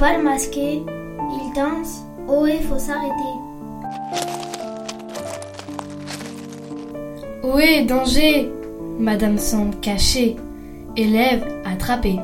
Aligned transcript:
bal 0.00 0.22
masqué, 0.22 0.82
il 0.82 1.52
danse, 1.54 2.00
ohé, 2.26 2.58
faut 2.62 2.78
s'arrêter. 2.78 3.34
Ohé, 7.42 7.84
danger? 7.84 8.50
Madame 8.98 9.36
semble 9.36 9.76
cachée, 9.82 10.36
élève 10.96 11.44
attrapé. 11.66 12.18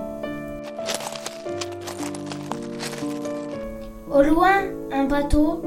Au 4.11 4.23
loin, 4.23 4.63
un 4.91 5.05
bateau, 5.05 5.63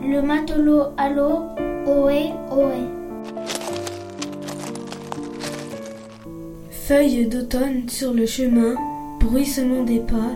le 0.00 0.20
matelot 0.20 0.86
à 0.96 1.10
l'eau, 1.10 1.42
ohé, 1.86 2.30
ohé. 2.50 2.82
Feuilles 6.70 7.26
d'automne 7.26 7.88
sur 7.88 8.12
le 8.12 8.26
chemin, 8.26 8.74
bruissement 9.20 9.84
des 9.84 10.00
pas, 10.00 10.32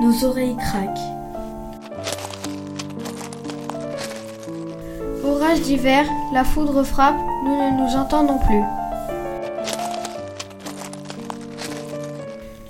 nos 0.00 0.24
oreilles 0.24 0.56
craquent. 0.56 0.98
Orage 5.24 5.60
d'hiver, 5.62 6.04
la 6.32 6.44
foudre 6.44 6.82
frappe, 6.82 7.16
nous 7.44 7.56
ne 7.56 7.82
nous 7.82 7.96
entendons 7.96 8.38
plus. 8.38 8.62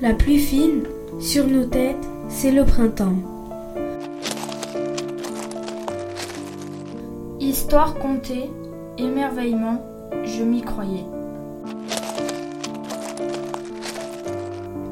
La 0.01 0.15
pluie 0.15 0.39
fine, 0.39 0.83
sur 1.19 1.47
nos 1.47 1.65
têtes, 1.65 1.97
c'est 2.29 2.51
le 2.51 2.65
printemps. 2.65 3.17
Histoire 7.41 7.95
contée, 7.95 8.51
émerveillement, 8.99 9.83
je 10.25 10.43
m'y 10.43 10.63
croyais. 10.63 11.05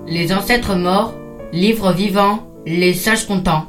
Les 0.07 0.33
ancêtres 0.33 0.75
morts, 0.75 1.15
livres 1.53 1.93
vivants, 1.93 2.49
les 2.65 2.95
sages 2.95 3.27
contents. 3.27 3.67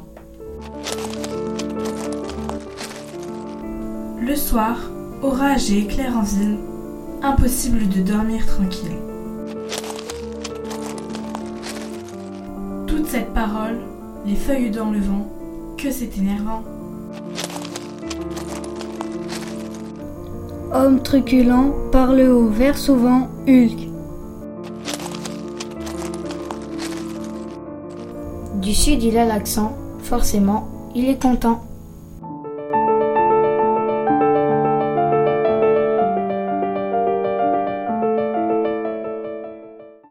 Le 4.22 4.34
soir, 4.34 4.78
orage 5.22 5.70
et 5.70 5.80
éclair 5.80 6.16
en 6.16 6.22
ville, 6.22 6.56
impossible 7.22 7.86
de 7.90 8.00
dormir 8.00 8.46
tranquille. 8.46 8.96
Toute 12.86 13.06
cette 13.06 13.34
parole, 13.34 13.80
les 14.24 14.36
feuilles 14.36 14.70
dans 14.70 14.90
le 14.90 15.00
vent, 15.00 15.28
que 15.76 15.90
c'est 15.90 16.16
énervant. 16.16 16.64
Homme 20.72 21.02
truculent, 21.02 21.74
parle 21.92 22.22
haut, 22.22 22.48
vers 22.48 22.78
souvent, 22.78 23.28
Hulk. 23.46 23.93
Du 28.60 28.72
sud, 28.72 29.02
il 29.02 29.18
a 29.18 29.24
l'accent, 29.24 29.76
forcément, 29.98 30.68
il 30.94 31.08
est 31.08 31.20
content. 31.20 31.60